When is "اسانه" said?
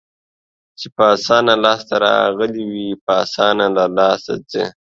1.15-1.53, 3.23-3.65